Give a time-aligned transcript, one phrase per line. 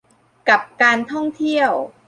[0.49, 1.71] กับการท่องเที่ยว